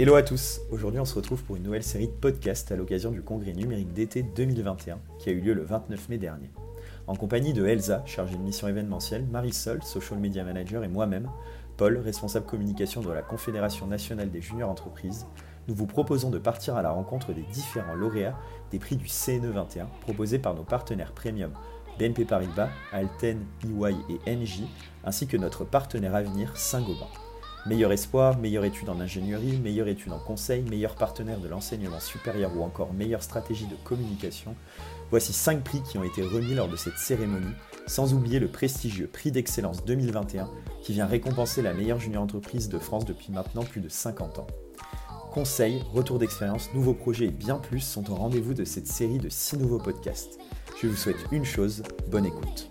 [0.00, 3.10] Hello à tous, aujourd'hui on se retrouve pour une nouvelle série de podcasts à l'occasion
[3.10, 6.50] du congrès numérique d'été 2021 qui a eu lieu le 29 mai dernier.
[7.06, 11.28] En compagnie de Elsa, chargée de mission événementielle, Marisol, social media manager et moi-même,
[11.76, 15.26] Paul, responsable communication de la Confédération nationale des juniors entreprises,
[15.68, 18.38] nous vous proposons de partir à la rencontre des différents lauréats
[18.70, 21.52] des prix du CNE 21 proposés par nos partenaires premium
[21.98, 24.62] BNP Paribas, Alten, EY et NJ,
[25.04, 27.29] ainsi que notre partenaire à venir Saint-Gobain.
[27.66, 32.56] Meilleur espoir, meilleure étude en ingénierie, meilleure étude en conseil, meilleur partenaire de l'enseignement supérieur
[32.56, 34.54] ou encore meilleure stratégie de communication,
[35.10, 37.52] voici 5 prix qui ont été remis lors de cette cérémonie,
[37.86, 40.48] sans oublier le prestigieux prix d'excellence 2021
[40.82, 44.46] qui vient récompenser la meilleure junior entreprise de France depuis maintenant plus de 50 ans.
[45.30, 49.28] Conseils, retours d'expérience, nouveaux projets et bien plus sont au rendez-vous de cette série de
[49.28, 50.38] 6 nouveaux podcasts.
[50.80, 52.70] Je vous souhaite une chose, bonne écoute.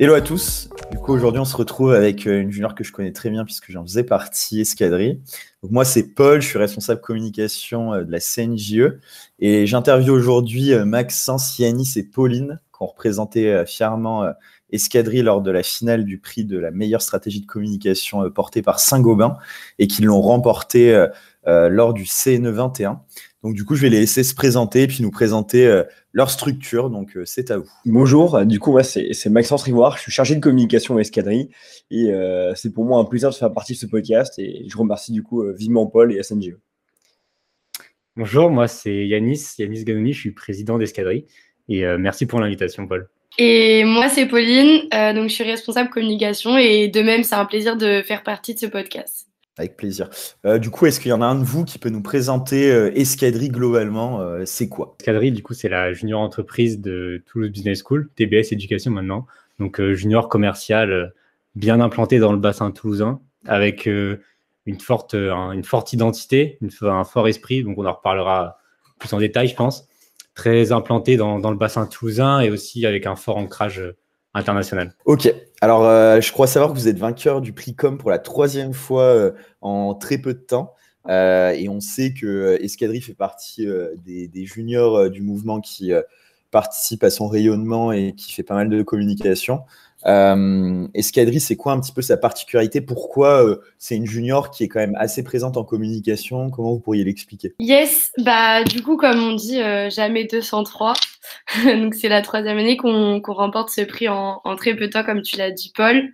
[0.00, 0.68] Hello à tous.
[0.92, 3.44] Du coup, aujourd'hui, on se retrouve avec euh, une junior que je connais très bien
[3.44, 5.20] puisque j'en faisais partie, Escadrille.
[5.68, 9.00] Moi, c'est Paul, je suis responsable communication euh, de la CNJE
[9.40, 14.24] et j'interviewe aujourd'hui euh, Maxence, Yanis et Pauline qui ont représenté fièrement
[14.70, 18.78] Escadrille lors de la finale du prix de la meilleure stratégie de communication portée par
[18.78, 19.36] Saint-Gobain
[19.80, 21.06] et qui l'ont remporté
[21.44, 23.00] lors du CNE 21.
[23.44, 26.30] Donc du coup, je vais les laisser se présenter et puis nous présenter euh, leur
[26.30, 26.90] structure.
[26.90, 27.70] Donc euh, c'est à vous.
[27.84, 31.48] Bonjour, du coup, moi c'est Maxence Rivoire, je suis chargé de communication à Escadrille
[31.90, 34.76] et euh, c'est pour moi un plaisir de faire partie de ce podcast et je
[34.76, 36.56] remercie du coup vivement Paul et SNGE.
[38.16, 41.26] Bonjour, moi c'est Yanis, Yanis Ganouni, je suis président d'Escadrille
[41.68, 43.08] et merci pour l'invitation Paul.
[43.38, 47.76] Et moi c'est Pauline, donc je suis responsable communication et de même c'est un plaisir
[47.76, 49.28] de faire partie de ce podcast.
[49.58, 50.08] Avec plaisir.
[50.46, 52.70] Euh, du coup, est-ce qu'il y en a un de vous qui peut nous présenter
[52.70, 54.94] euh, Escadrille globalement euh, C'est quoi?
[55.00, 59.26] Escadrille, du coup, c'est la junior entreprise de Toulouse Business School, TBS Éducation maintenant.
[59.58, 61.12] Donc, junior commercial
[61.56, 67.64] bien implanté dans le bassin toulousain, avec une, forte, une forte identité, un fort esprit.
[67.64, 68.58] Donc, on en reparlera
[69.00, 69.88] plus en détail, je pense.
[70.36, 73.82] Très implanté dans, dans le bassin toulousain et aussi avec un fort ancrage
[74.38, 74.94] international.
[75.04, 78.18] Ok, alors euh, je crois savoir que vous êtes vainqueur du prix Com pour la
[78.18, 80.74] troisième fois euh, en très peu de temps.
[81.08, 83.66] Euh, et on sait que Escadrille fait partie
[84.04, 85.92] des, des, juniors du mouvement qui
[86.50, 89.62] participe à son rayonnement et qui fait pas mal de communication.
[90.06, 92.80] Euh, Escadrille, c'est quoi un petit peu sa particularité?
[92.80, 96.50] Pourquoi euh, c'est une junior qui est quand même assez présente en communication?
[96.50, 97.54] Comment vous pourriez l'expliquer?
[97.60, 100.94] Yes, bah du coup, comme on dit, euh, jamais 203.
[101.64, 105.22] Donc c'est la troisième année qu'on remporte ce prix en, très peu de temps, comme
[105.22, 106.10] tu l'as dit, Paul.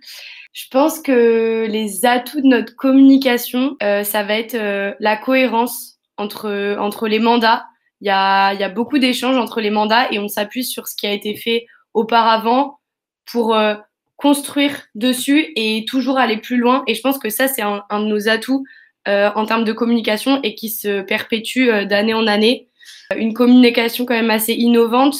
[0.53, 4.57] Je pense que les atouts de notre communication, euh, ça va être
[4.99, 7.65] la cohérence entre, entre les mandats.
[8.01, 10.95] Il y a, y a beaucoup d'échanges entre les mandats et on s'appuie sur ce
[10.95, 12.79] qui a été fait auparavant
[13.25, 13.75] pour euh,
[14.17, 16.83] construire dessus et toujours aller plus loin.
[16.87, 18.63] Et je pense que ça, c'est un, de nos atouts
[19.07, 22.67] euh, en termes de communication et qui se perpétue euh, d'année en année.
[23.15, 25.15] Une communication quand même assez innovante.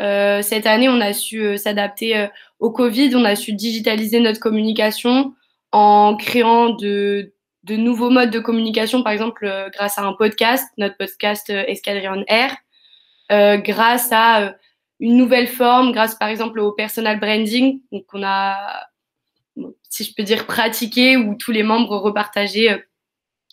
[0.00, 2.28] Euh, cette année, on a su s'adapter
[2.58, 5.34] au Covid, on a su digitaliser notre communication
[5.72, 7.32] en créant de,
[7.68, 12.56] nouveaux modes de communication, par exemple grâce à un podcast, notre podcast Escadrian Air,
[13.62, 14.54] grâce à
[15.00, 18.86] une nouvelle forme grâce par exemple au personal branding donc on a
[19.88, 22.78] si je peux dire pratiqué où tous les membres repartageaient euh,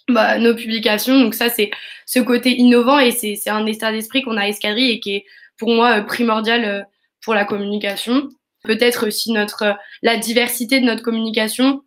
[0.08, 1.72] bah, nos publications donc ça c'est
[2.06, 5.26] ce côté innovant et c'est un état d'esprit qu'on a escadrille et qui est
[5.58, 6.82] pour moi euh, primordial euh,
[7.22, 8.30] pour la communication
[8.64, 11.82] peut-être aussi notre la diversité de notre communication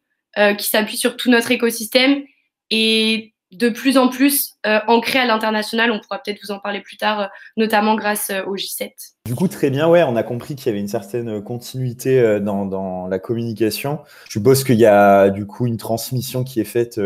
[0.59, 2.23] qui s'appuie sur tout notre écosystème
[2.71, 5.91] et de plus en plus euh, ancré à l'international.
[5.91, 7.27] On pourra peut-être vous en parler plus tard, euh,
[7.57, 8.91] notamment grâce euh, au J7.
[9.27, 12.65] Du coup, très bien, ouais, on a compris qu'il y avait une certaine continuité dans,
[12.65, 14.01] dans, la communication.
[14.27, 17.01] Je suppose qu'il y a du coup une transmission qui est faite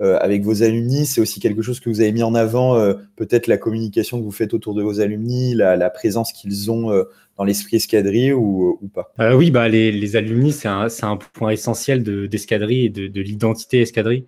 [0.00, 1.06] avec vos alumni.
[1.06, 2.78] C'est aussi quelque chose que vous avez mis en avant,
[3.16, 6.90] peut-être la communication que vous faites autour de vos alumni, la, la présence qu'ils ont
[7.36, 9.12] dans l'esprit escadrille ou, ou pas?
[9.34, 13.80] Oui, bah, les, les alumni, c'est un, un, point essentiel d'escadrille et de, de l'identité
[13.80, 14.24] escadrille.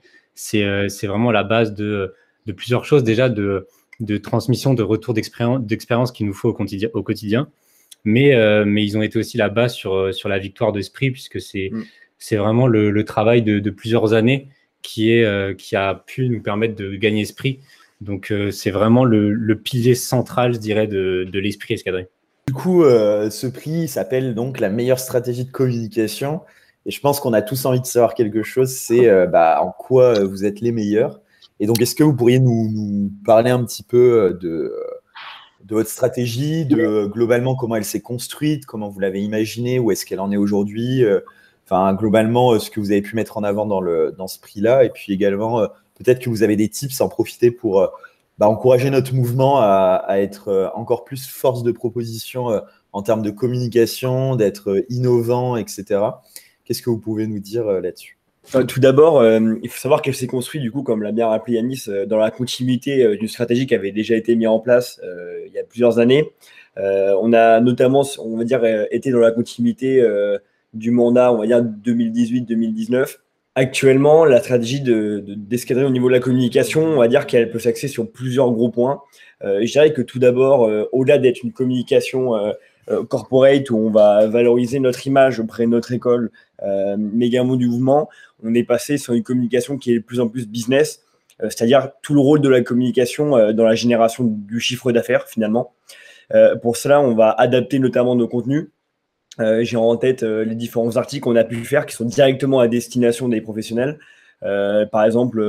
[0.55, 2.15] Euh, c'est vraiment la base de,
[2.47, 3.05] de, plusieurs choses.
[3.05, 3.67] Déjà, de,
[4.01, 6.89] de transmission, de retour d'expérience qu'il nous faut au quotidien.
[6.95, 7.49] Au quotidien.
[8.05, 11.41] Mais, euh, mais ils ont été aussi la base sur, sur la victoire d'esprit, puisque
[11.41, 11.83] c'est mm.
[12.19, 14.49] c'est vraiment le, le travail de, de, plusieurs années
[14.83, 17.61] qui, est, euh, qui a pu nous permettre de gagner esprit.
[18.01, 22.09] Donc, c'est vraiment le, pilier central, je dirais, de, l'esprit escadré.
[22.47, 26.43] Du coup, ce prix s'appelle donc la meilleure stratégie de communication.
[26.89, 29.71] Et je pense qu'on a tous envie de savoir quelque chose, c'est euh, bah, en
[29.71, 31.21] quoi euh, vous êtes les meilleurs.
[31.61, 34.75] Et donc, est-ce que vous pourriez nous, parler un petit peu euh, de,
[35.65, 40.07] de votre stratégie, de globalement comment elle s'est construite, comment vous l'avez imaginée, où est-ce
[40.07, 41.05] qu'elle en est aujourd'hui
[41.71, 44.85] Enfin, globalement, ce que vous avez pu mettre en avant dans, le, dans ce prix-là,
[44.85, 45.61] et puis également
[45.97, 47.87] peut-être que vous avez des tips, en profiter pour
[48.39, 52.63] bah, encourager notre mouvement à, être encore plus force de proposition
[52.95, 56.01] en termes de communication, d'être innovant, etc.
[56.65, 58.17] Qu'est-ce que vous pouvez nous dire là-dessus?
[58.67, 61.85] Tout d'abord, il faut savoir qu'elle s'est construite, du coup, comme l'a bien rappelé Yanis,
[62.07, 64.99] dans la continuité d'une stratégie qui avait déjà été mise en place
[65.47, 66.33] il y a plusieurs années.
[66.77, 70.03] on a notamment, on va dire, été dans la continuité
[70.75, 73.17] du mandat, on va dire 2018-2019.
[73.55, 77.59] Actuellement, la stratégie de, d'escadrer au niveau de la communication, on va dire qu'elle peut
[77.59, 79.01] s'axer sur plusieurs gros points.
[79.43, 82.53] Euh, je dirais que tout d'abord, euh, au-delà d'être une communication euh,
[83.09, 86.31] corporate où on va valoriser notre image auprès de notre école,
[86.97, 88.09] mais également du mouvement,
[88.43, 91.03] on est passé sur une communication qui est de plus en plus business,
[91.39, 95.75] c'est-à-dire tout le rôle de la communication dans la génération du chiffre d'affaires finalement.
[96.63, 98.69] pour cela, on va adapter notamment nos contenus.
[99.41, 102.61] Euh, j'ai en tête euh, les différents articles qu'on a pu faire qui sont directement
[102.61, 103.99] à destination des professionnels.
[104.43, 105.43] Euh, par exemple,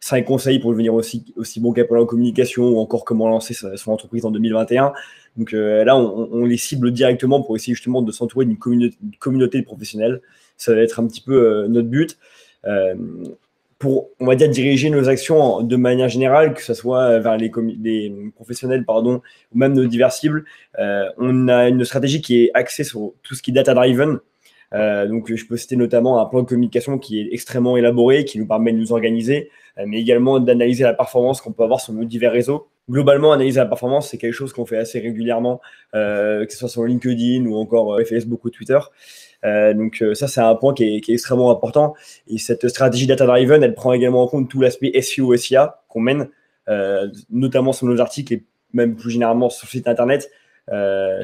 [0.00, 3.92] 5 conseils pour devenir aussi, aussi bon qu'Apple en communication ou encore comment lancer son
[3.92, 4.92] entreprise en 2021.
[5.36, 10.20] Donc là, on, les cible directement pour essayer justement de s'entourer d'une communauté, de professionnels.
[10.56, 12.18] Ça va être un petit peu notre but
[13.78, 17.50] pour, on va dire, diriger nos actions de manière générale, que ce soit vers les,
[18.34, 19.22] professionnels pardon,
[19.52, 20.44] ou même nos divers cibles,
[20.78, 24.18] euh, on a une stratégie qui est axée sur tout ce qui est data-driven.
[24.74, 28.38] Euh, donc, je peux citer notamment un plan de communication qui est extrêmement élaboré, qui
[28.38, 29.48] nous permet de nous organiser,
[29.78, 32.68] euh, mais également d'analyser la performance qu'on peut avoir sur nos divers réseaux.
[32.90, 35.60] Globalement, analyser la performance, c'est quelque chose qu'on fait assez régulièrement,
[35.92, 38.78] que ce soit sur LinkedIn ou encore Facebook ou Twitter.
[39.44, 41.94] Euh, donc euh, ça, c'est un point qui est, extrêmement important.
[42.26, 46.28] Et cette stratégie data-driven, elle prend également en compte tout l'aspect SEO, SIA qu'on mène,
[46.68, 50.30] euh, notamment sur nos articles et même plus généralement sur le site internet.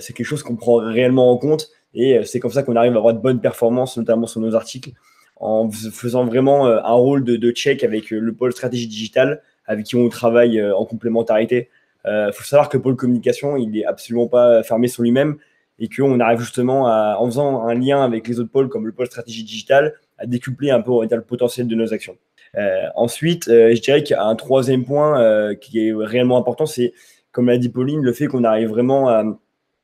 [0.01, 2.97] c'est quelque chose qu'on prend réellement en compte et c'est comme ça qu'on arrive à
[2.97, 4.93] avoir de bonnes performances, notamment sur nos articles,
[5.37, 10.09] en faisant vraiment un rôle de, check avec le pôle stratégie digitale, avec qui on
[10.09, 11.69] travaille en complémentarité.
[12.07, 15.37] Il faut savoir que le pôle communication, il n'est absolument pas fermé sur lui-même
[15.79, 18.93] et qu'on arrive justement à, en faisant un lien avec les autres pôles comme le
[18.93, 22.17] pôle stratégie digitale à décupler un peu le potentiel de nos actions.
[22.57, 26.39] Euh, ensuite, euh, je dirais qu'il y a un troisième point euh, qui est réellement
[26.39, 26.93] important, c'est
[27.33, 29.25] comme l'a dit Pauline, le fait qu'on arrive vraiment à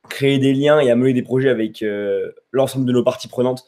[0.08, 1.84] créer des liens et à mener des projets avec
[2.52, 3.64] l'ensemble de nos parties prenantes.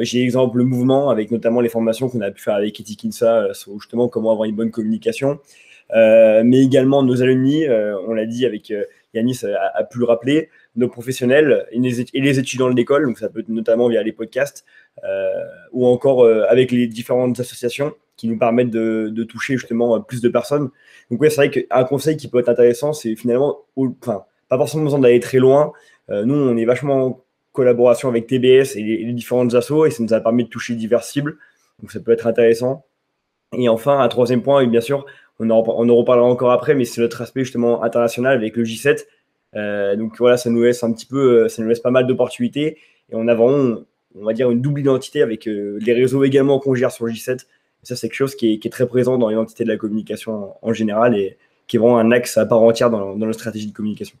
[0.00, 3.54] J'ai exemple le mouvement avec notamment les formations qu'on a pu faire avec Eti Kinsa
[3.54, 5.38] sur justement comment avoir une bonne communication,
[5.92, 8.72] mais également nos alumni, on l'a dit avec
[9.14, 13.40] Yanis a, pu le rappeler, nos professionnels et les, étudiants de l'école, donc ça peut
[13.40, 14.64] être notamment via les podcasts,
[15.04, 15.30] euh,
[15.72, 20.28] ou encore euh, avec les différentes associations qui nous permettent de, toucher justement plus de
[20.28, 20.70] personnes.
[21.10, 24.84] Donc oui, c'est vrai qu'un conseil qui peut être intéressant, c'est finalement, enfin, pas forcément
[24.84, 25.72] besoin d'aller très loin.
[26.10, 30.02] Euh, nous, on est vachement en collaboration avec TBS et les, différentes assos, et ça
[30.02, 31.38] nous a permis de toucher diverses cibles.
[31.80, 32.84] Donc ça peut être intéressant.
[33.56, 35.06] Et enfin, un troisième point, et bien sûr,
[35.38, 38.64] on en, on en reparlera encore après, mais c'est notre aspect justement international avec le
[38.64, 39.02] J7 euh,
[39.54, 42.78] donc voilà, ça nous laisse un petit peu, euh, ça nous laisse pas mal d'opportunités.
[43.10, 43.80] Et on a vraiment,
[44.18, 47.40] on va dire, une double identité avec euh, les réseaux également qu'on gère sur J7.
[47.40, 50.72] Et ça, c'est quelque chose qui est, très présent dans l'identité de la communication en,
[50.72, 51.36] général et
[51.66, 54.16] qui est vraiment un axe à part entière dans, dans notre stratégie de communication.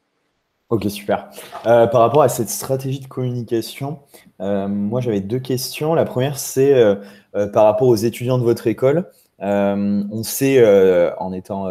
[0.70, 1.28] Ok, super.
[1.62, 3.98] par rapport à cette stratégie de communication,
[4.40, 5.94] moi j'avais deux questions.
[5.94, 6.74] La première, c'est
[7.52, 9.10] par rapport aux étudiants de votre école.
[9.40, 11.68] on sait, en étant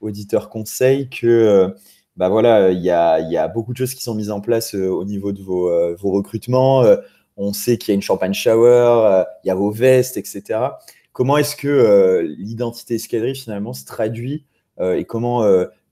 [0.00, 1.74] auditeur conseil, que
[2.16, 5.04] bah voilà, il y a, beaucoup de choses qui sont mises en place euh, au
[5.04, 6.82] niveau de vos, euh, recrutements.
[6.82, 6.96] Euh,
[7.36, 10.60] on sait qu'il y a une champagne shower, il y a vos vestes, etc.
[11.12, 14.44] Comment est-ce que l'identité escadrille finalement se traduit
[14.78, 15.42] et comment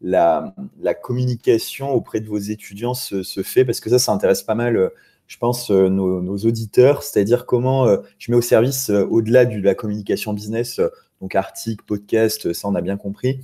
[0.02, 0.54] la,
[1.02, 3.64] communication auprès de vos étudiants se, fait?
[3.64, 4.90] Parce que ça, ça intéresse pas mal,
[5.26, 7.86] je pense, nos, auditeurs, c'est-à-dire comment
[8.18, 10.82] je mets au service, au-delà de la communication business,
[11.22, 13.40] donc article, podcast, ça on a bien compris,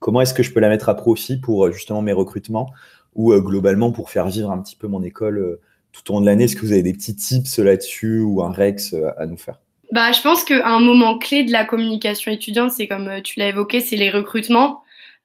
[0.00, 2.70] Comment est-ce que je peux la mettre à profit pour euh, justement mes recrutements
[3.14, 5.60] ou euh, globalement pour faire vivre un petit peu mon école euh,
[5.92, 6.44] tout au long de l'année?
[6.44, 9.58] Est-ce que vous avez des petits tips là-dessus ou un Rex à nous faire?
[9.90, 13.80] Bah, Je pense qu'un moment clé de la communication étudiante, c'est comme tu l'as évoqué,
[13.80, 14.82] c'est les recrutements.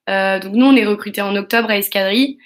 [0.07, 2.37] donc nous, on est recrutés en octobre à Escadrille.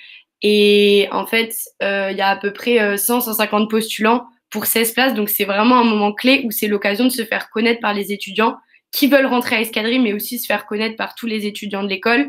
[0.41, 5.13] Et en fait, il y a à peu près 100-150 postulants pour 16 places.
[5.13, 8.11] Donc c'est vraiment un moment clé où c'est l'occasion de se faire connaître par les
[8.11, 8.57] étudiants
[8.91, 11.89] qui veulent rentrer à Escadrille, mais aussi se faire connaître par tous les étudiants de
[11.89, 12.27] l'école.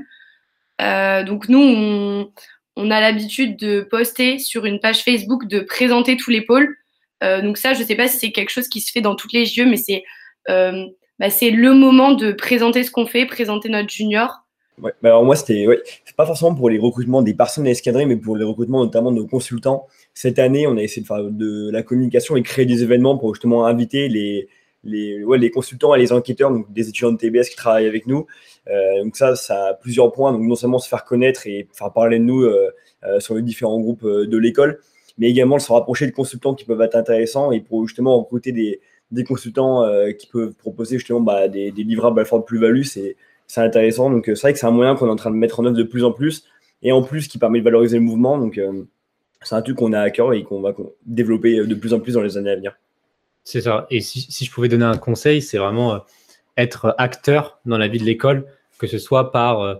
[0.80, 1.60] Euh, donc nous,
[2.76, 6.76] on, a l'habitude de poster sur une page Facebook, de présenter tous les pôles.
[7.24, 9.16] Euh, donc ça, je ne sais pas si c'est quelque chose qui se fait dans
[9.16, 10.04] toutes les jeux, mais c'est
[10.48, 10.86] euh,
[11.18, 14.44] bah, le moment de présenter ce qu'on fait, présenter notre junior.
[14.80, 15.82] Ouais, bah alors moi, c'était ouais,
[16.16, 19.26] pas forcément pour les recrutements des personnes escadrées, mais pour les recrutements notamment de nos
[19.26, 19.88] consultants.
[20.14, 23.34] Cette année, on a essayé de faire de la communication et créer des événements pour
[23.34, 24.48] justement inviter les,
[24.84, 28.06] les, ouais, les consultants et les enquêteurs, donc des étudiants de TBS qui travaillent avec
[28.06, 28.26] nous.
[28.68, 30.32] Euh, donc ça, ça a plusieurs points.
[30.32, 32.70] Donc non seulement se faire connaître et faire parler de nous euh,
[33.04, 34.80] euh, sur les différents groupes de l'école,
[35.18, 38.80] mais également se rapprocher de consultants qui peuvent être intéressants et pour justement recruter des,
[39.10, 39.84] des consultants
[40.18, 42.82] qui peuvent proposer justement bah, des, des, livrables à forte plus-value.
[42.82, 43.16] C'est
[43.56, 44.10] intéressant.
[44.10, 45.76] Donc c'est vrai que c'est un moyen qu'on est en train de mettre en œuvre
[45.76, 46.44] de plus en plus
[46.82, 48.38] et en plus qui permet de valoriser le mouvement.
[48.38, 48.60] Donc
[49.42, 50.74] c'est un truc qu'on a à cœur et qu'on va
[51.06, 52.76] développer de plus en plus dans les années à venir.
[53.50, 53.86] C'est ça.
[53.88, 56.04] Et si, je pouvais donner un conseil, c'est vraiment
[56.58, 58.44] être acteur dans la vie de l'école
[58.78, 59.74] que ce soit par euh,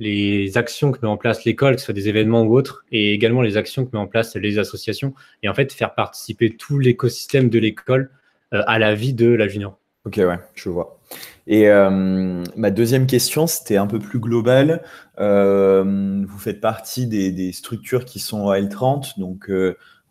[0.00, 3.14] les actions que met en place l'école, que ce soit des événements ou autres, et
[3.14, 5.14] également les actions que met en place les associations,
[5.44, 8.10] et en fait faire participer tout l'écosystème de l'école
[8.54, 9.78] euh, à la vie de la junior.
[10.04, 10.98] Ok, ouais, je vois.
[11.46, 14.82] Et euh, ma deuxième question, c'était un peu plus global.
[15.16, 19.48] vous faites partie des, structures qui sont à L30, donc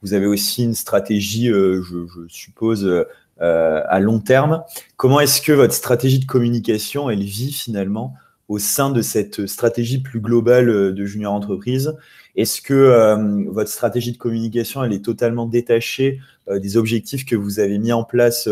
[0.01, 3.05] vous avez aussi une stratégie, je, je, suppose,
[3.39, 4.63] à long terme.
[4.97, 8.15] Comment est-ce que votre stratégie de communication, elle vit finalement
[8.51, 11.95] au sein de cette stratégie plus globale euh, de junior entreprise?
[12.35, 17.37] Est-ce que euh, votre stratégie de communication, elle est totalement détachée euh, des objectifs que
[17.37, 18.49] vous avez mis en place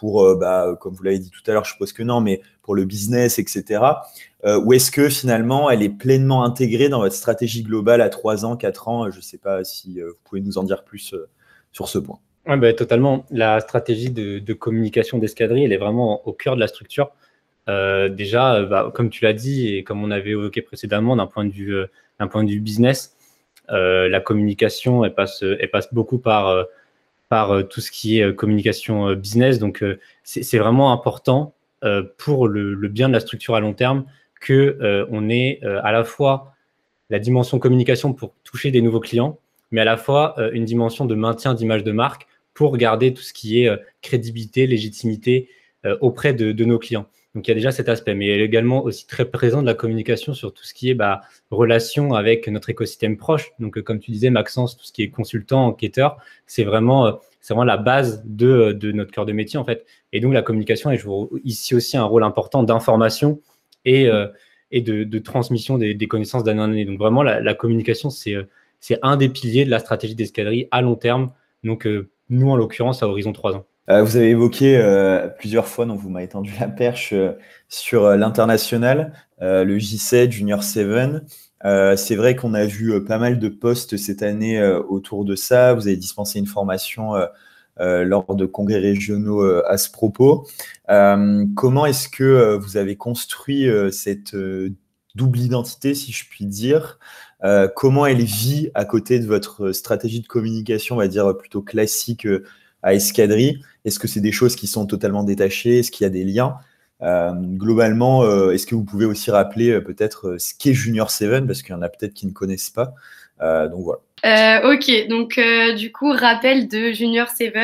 [0.00, 2.74] pour, bah, comme vous l'avez dit tout à l'heure, je suppose que non, mais pour
[2.74, 3.84] le business, etc.
[4.44, 8.56] ou est-ce que finalement, elle est pleinement intégrée dans votre stratégie globale à 3 ans,
[8.56, 11.14] 4 ans Je ne sais pas si vous pouvez nous en dire plus
[11.72, 12.18] sur ce point.
[12.46, 13.26] Oui, bah, totalement.
[13.30, 17.12] La stratégie de, communication d'escadrille, elle est vraiment au cœur de la structure.
[17.68, 21.26] Euh, déjà, euh, bah, comme tu l'as dit et comme on avait évoqué précédemment, d'un
[21.26, 21.86] point de vue, euh,
[22.30, 23.16] point de vue business,
[23.68, 26.66] la communication, elle passe, elle passe beaucoup par,
[27.30, 29.58] par tout ce qui est communication business.
[29.58, 29.82] Donc,
[30.24, 31.54] c'est vraiment important
[32.18, 34.04] pour le, bien de la structure à long terme
[34.40, 36.54] que on ait à la fois
[37.08, 39.38] la dimension communication pour toucher des nouveaux clients,
[39.70, 43.32] mais à la fois une dimension de maintien d'image de marque pour garder tout ce
[43.32, 43.70] qui est
[44.02, 45.48] crédibilité, légitimité
[46.00, 47.06] auprès de nos clients.
[47.34, 49.66] Donc il y a déjà cet aspect, mais il est également aussi très présent de
[49.66, 51.20] la communication sur tout ce qui est bah,
[51.52, 53.52] relation avec notre écosystème proche.
[53.60, 57.12] Donc euh, comme tu disais, Maxence, tout ce qui est consultant, enquêteur, c'est vraiment, euh,
[57.48, 59.86] vraiment la base de, de, notre cœur de métier en fait.
[60.12, 63.40] Et donc la communication, joue ici aussi un rôle important d'information
[63.84, 64.26] et, euh,
[64.72, 66.84] de, transmission des, connaissances d'année en année.
[66.84, 68.34] Donc vraiment la, communication, c'est
[68.80, 71.32] c'est un des piliers de la stratégie d'escadrille à long terme.
[71.64, 71.86] Donc
[72.30, 73.66] nous, en l'occurrence, à horizon 3 ans.
[73.90, 77.32] Euh, vous avez évoqué euh, plusieurs fois, donc vous m'avez tendu la perche euh,
[77.68, 81.22] sur l'international, le J7, Junior 7.
[81.96, 85.72] c'est vrai qu'on a vu pas mal de postes cette année autour de ça.
[85.72, 87.14] Vous avez dispensé une formation
[87.78, 90.46] lors de congrès régionaux à ce propos.
[90.86, 94.36] comment est-ce que vous avez construit cette
[95.14, 96.98] double identité, si je puis dire?
[97.76, 102.28] Comment elle vit à côté de votre stratégie de communication, on va dire plutôt classique
[102.82, 103.62] à escadrille?
[103.84, 105.78] Est-ce que c'est des choses qui sont totalement détachées?
[105.78, 106.56] Est-ce qu'il y a des liens?
[107.02, 111.46] Euh, globalement, euh, est-ce que vous pouvez aussi rappeler euh, peut-être ce qu'est Junior 7
[111.46, 112.92] Parce qu'il y en a peut-être qui ne connaissent pas.
[113.40, 114.70] donc voilà.
[114.70, 115.40] ok, donc
[115.76, 117.54] du coup, rappel de Junior 7.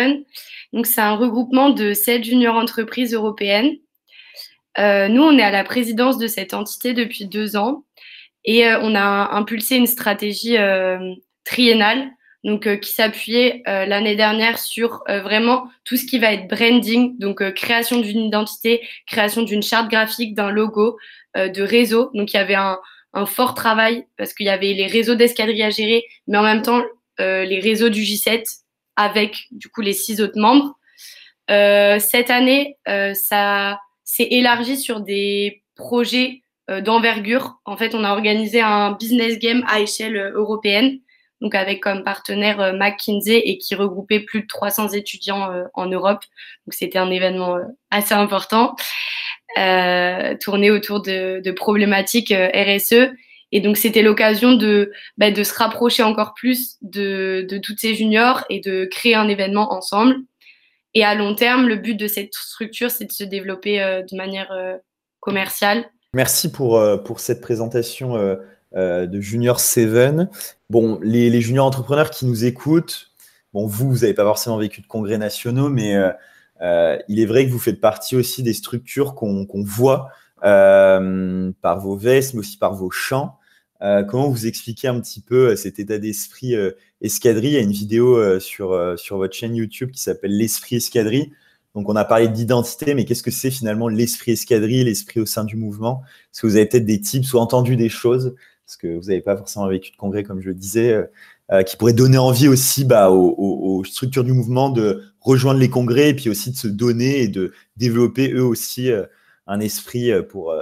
[0.73, 3.76] Donc c'est un regroupement de sept junior entreprises européennes.
[4.78, 7.85] nous, on est à la présidence de cette entité depuis deux ans
[8.44, 10.56] et on a impulsé une stratégie
[11.44, 12.11] triennale
[12.47, 16.47] donc euh, qui s'appuyait euh, l'année dernière sur euh, vraiment tout ce qui va être
[16.47, 20.97] branding, donc création d'une identité, création d'une charte graphique, d'un logo,
[21.35, 22.11] de réseau.
[22.15, 22.79] Donc il y avait un,
[23.12, 26.62] un fort travail parce qu'il y avait les réseaux d'escadrilles à gérer, mais en même
[26.62, 26.83] temps
[27.19, 28.43] les réseaux du J7
[28.97, 30.79] avec du coup les six autres membres.
[31.49, 37.61] cette année, ça s'est élargi sur des projets d'envergure.
[37.67, 41.00] En fait, on a organisé un business game à échelle européenne
[41.40, 45.87] donc avec comme partenaire euh, McKinsey et qui regroupait plus de 300 étudiants euh, en
[45.87, 46.23] Europe.
[46.66, 48.75] Donc c'était un événement euh, assez important,
[50.40, 53.11] tourné autour de, problématiques RSE.
[53.52, 57.95] Et donc c'était l'occasion de, bah, de se rapprocher encore plus de, de toutes ces
[57.95, 60.16] juniors et de créer un événement ensemble.
[60.95, 64.52] Et à long terme, le but de cette structure, c'est de se développer de manière
[65.21, 65.85] commerciale.
[66.12, 66.81] Merci pour
[67.19, 68.37] cette présentation
[68.76, 70.28] euh, de Junior 7.
[70.68, 73.11] Bon, les, juniors entrepreneurs qui nous écoutent,
[73.54, 76.11] bon, vous, vous n'avez pas forcément vécu de congrès nationaux, mais euh,
[76.61, 80.11] euh, il est vrai que vous faites partie aussi des structures qu'on voit
[80.42, 83.38] par vos vestes, mais aussi par vos chants.
[83.80, 86.54] comment vous expliquez un petit peu cet état d'esprit
[87.00, 87.52] escadrille?
[87.52, 91.33] Il y a une vidéo sur, sur votre chaîne YouTube qui s'appelle L'esprit escadrille.
[91.75, 95.45] Donc, on a parlé d'identité, mais qu'est-ce que c'est finalement l'esprit escadrille, l'esprit au sein
[95.45, 96.02] du mouvement?
[96.33, 98.35] Est-ce que vous avez peut-être des tips ou entendu des choses
[98.66, 101.04] parce que vous n'avez pas forcément vécu de congrès, comme je le disais, euh,
[101.52, 106.11] euh, qui pourrait donner envie aussi bah, aux, structures du mouvement de rejoindre les congrès
[106.11, 108.90] et puis aussi de se donner et de développer eux aussi
[109.46, 110.52] un esprit pour,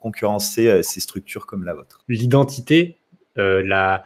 [0.00, 2.02] concurrencer ces structures comme la vôtre.
[2.08, 2.98] L'identité,
[3.36, 4.04] la,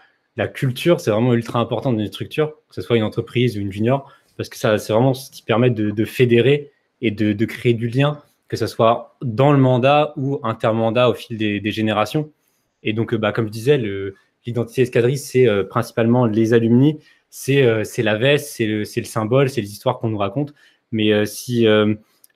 [0.52, 3.72] culture, c'est vraiment ultra important dans une structure, que ce soit une entreprise ou une
[3.72, 6.70] junior, parce que c'est vraiment ce qui permet de, fédérer
[7.00, 11.36] et de, créer du lien, que ce soit dans le mandat ou intermandat au fil
[11.36, 12.30] des, générations.
[12.86, 13.82] Et donc, bah, comme je disais,
[14.46, 19.50] l'identité escadrille, c'est euh, principalement les alumni, c'est euh, la veste, c'est le, le, symbole,
[19.50, 20.54] c'est les histoires qu'on nous raconte.
[20.92, 21.66] Mais euh, si,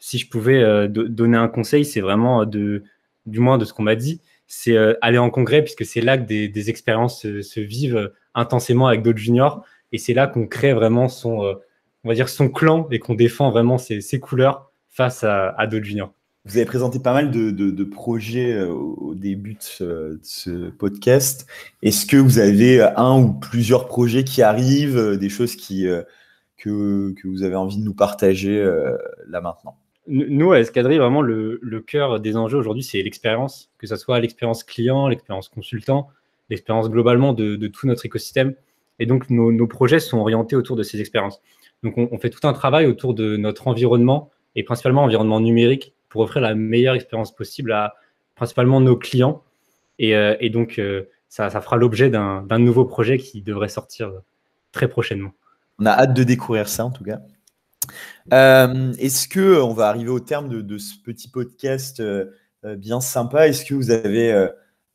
[0.01, 2.83] si je pouvais donner un conseil, c'est vraiment de,
[3.27, 6.27] du moins de ce qu'on m'a dit, c'est aller en congrès, puisque c'est là que
[6.27, 9.65] des, des expériences se, vivent intensément avec d'autres juniors.
[9.93, 11.55] Et c'est là qu'on crée vraiment son,
[12.03, 16.13] on va dire, son clan et qu'on défend vraiment ses, couleurs face à, d'autres juniors.
[16.47, 21.47] Vous avez présenté pas mal de, projets euh, au début de ce, podcast.
[21.83, 26.03] Est-ce que vous avez un ou plusieurs projets qui arrivent, euh, des choses qui, euh,
[26.57, 28.59] que, vous avez envie de nous partager
[29.29, 29.77] là maintenant?
[30.07, 34.65] Nous, à Escadrille, vraiment, le, cœur des enjeux aujourd'hui, c'est l'expérience, que ce soit l'expérience
[34.65, 36.09] client, l'expérience consultant,
[36.49, 38.55] l'expérience globalement de, tout notre écosystème.
[38.99, 41.43] Et donc, nos projets sont orientés autour de ces expériences.
[41.83, 46.21] Donc, on, fait tout un travail autour de notre environnement et principalement environnement numérique pour
[46.23, 47.95] offrir la meilleure expérience possible à
[48.35, 49.43] principalement nos clients.
[49.99, 54.11] Et, euh, donc, euh, ça, fera l'objet d'un nouveau projet qui devrait sortir
[54.73, 55.31] très prochainement.
[55.79, 57.21] On a hâte de découvrir ça en tout cas.
[58.33, 62.03] Euh, est-ce que on va arriver au terme de, ce petit podcast
[62.65, 64.49] bien sympa Est-ce que vous avez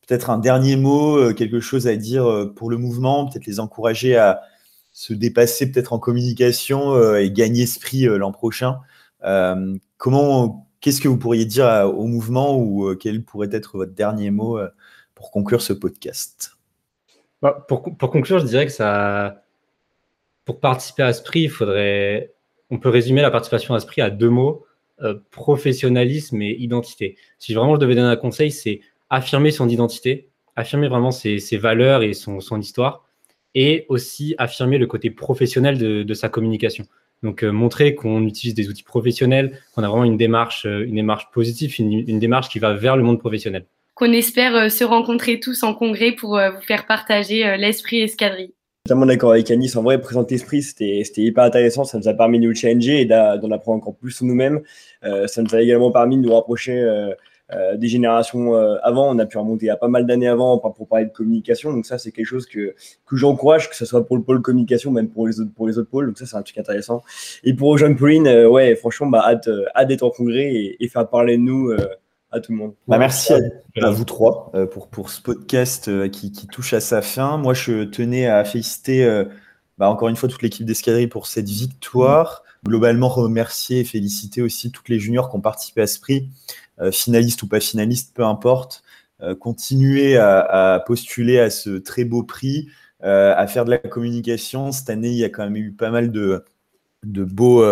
[0.06, 4.42] peut-être un dernier mot, quelque chose à dire pour le mouvement, peut-être les encourager à,
[4.92, 8.78] se dépasser peut-être en communication et gagner ce prix l'an prochain?
[9.96, 11.66] Comment, qu'est-ce que vous pourriez dire
[11.96, 14.58] au mouvement ou quel pourrait être votre dernier mot
[15.14, 16.52] pour conclure ce podcast?
[17.42, 19.42] Bah, pour, conclure, je dirais que ça,
[20.44, 22.34] pour participer à ce prix, il faudrait,
[22.70, 24.64] on peut résumer la participation à ce prix à deux mots
[25.30, 27.16] professionnalisme et identité.
[27.38, 28.80] Si vraiment je devais donner un conseil, c'est
[29.10, 33.06] affirmer son identité, affirmer vraiment ses, valeurs et son histoire
[33.56, 36.84] et aussi affirmer le côté professionnel de, sa communication.
[37.22, 40.96] Donc euh, montrer qu'on utilise des outils professionnels, qu'on a vraiment une démarche, euh, une
[40.96, 43.64] démarche positive, une, démarche qui va vers le monde professionnel.
[43.94, 48.52] Qu'on espère euh, se rencontrer tous en congrès pour vous faire partager l'esprit escadrille.
[48.84, 49.74] Totalement d'accord avec Anis.
[49.74, 51.84] En vrai, présenter l'esprit, c'était hyper intéressant.
[51.84, 54.60] Ça nous a permis de nous changer et d'en apprendre encore plus sur nous-mêmes.
[55.02, 56.74] ça nous a également permis de nous rapprocher
[57.52, 59.08] euh, des générations euh, avant.
[59.08, 61.72] On a pu remonter à pas mal d'années avant pour parler de communication.
[61.72, 62.74] Donc ça, c'est quelque chose que,
[63.06, 65.78] que j'encourage, que ce soit pour le pôle communication, même pour les autres, pour les
[65.78, 66.06] autres pôles.
[66.06, 67.02] Donc ça, c'est un truc intéressant.
[67.44, 71.08] Et pour rejoindre Pauline, euh, ouais, franchement, bah, hâte, hâte d'être en congrès et, faire
[71.08, 71.72] parler de nous
[72.30, 72.74] à tout le monde.
[72.88, 77.36] Bah, merci à, vous trois pour, pour ce podcast qui, qui, touche à sa fin.
[77.36, 79.24] Moi, je tenais à féliciter
[79.78, 82.42] bah, encore une fois toute l'équipe d'escadrille pour cette victoire.
[82.64, 86.28] Globalement, remercier et féliciter aussi toutes les juniors qui ont participé à ce prix.
[86.80, 88.82] Euh, finaliste ou pas finaliste, peu importe,
[89.22, 92.68] euh, continuer à, postuler à ce très beau prix,
[93.02, 94.72] euh, à faire de la communication.
[94.72, 96.44] Cette année, il y a quand même eu pas mal de,
[97.04, 97.64] de beaux,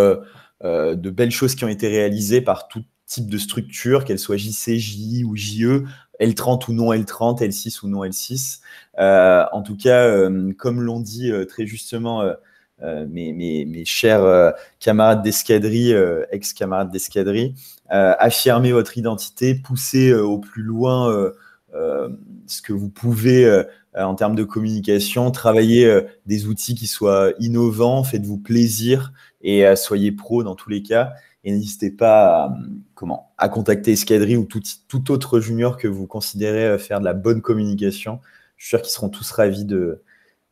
[0.62, 5.24] de belles choses qui ont été réalisées par tout type de structure, qu'elle soit JCJ
[5.24, 5.84] ou JE,
[6.20, 8.60] L30 ou non L30, L6 ou non L6.
[8.96, 12.22] en tout cas, comme l'ont dit très justement
[12.84, 17.54] euh, mes, chers euh, camarades d'escadrie, euh, ex-camarades d'escadrie,
[17.88, 21.30] affirmez votre identité, poussez au plus loin
[22.46, 23.62] ce que vous pouvez
[23.94, 30.42] en termes de communication, travaillez des outils qui soient innovants, faites-vous plaisir et soyez pro
[30.42, 31.12] dans tous les cas.
[31.44, 32.56] Et n'hésitez pas
[33.38, 37.42] à, contacter Escadrie ou tout, tout, autre junior que vous considérez faire de la bonne
[37.42, 38.18] communication.
[38.56, 40.02] Je suis sûr qu'ils seront tous ravis de,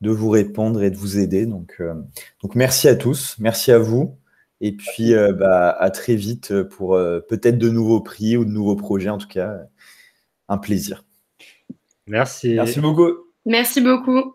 [0.03, 1.47] de vous répondre et de vous aider.
[1.47, 1.95] Donc, euh,
[2.43, 4.19] donc merci à tous, merci à vous.
[4.61, 8.51] Et puis euh, bah, à très vite pour euh, peut-être de nouveaux prix ou de
[8.51, 9.09] nouveaux projets.
[9.09, 9.57] En tout cas,
[10.49, 11.05] un plaisir.
[12.07, 12.55] Merci.
[12.55, 13.11] Merci beaucoup.
[13.47, 14.35] Merci beaucoup.